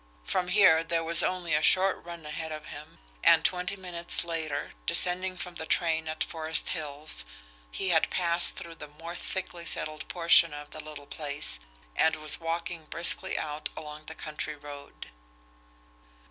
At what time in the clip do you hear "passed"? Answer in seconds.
8.09-8.55